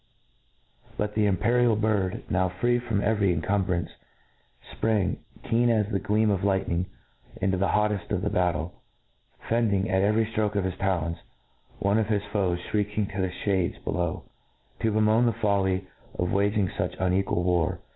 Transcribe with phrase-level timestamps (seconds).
[0.97, 3.91] But the imperial bird, > now free froni every incumbrance,
[4.79, 6.85] fprang, keen as the gleam ©f ligtitening,
[7.39, 8.81] into the hoteft of the battle,
[9.47, 11.17] fendr ing, at every ftroke of his talons,
[11.77, 14.23] one of his foe^ flirieking to the fliades below,
[14.79, 15.83] to bemoan the fol ly
[16.17, 17.79] of waging fuch unequal war.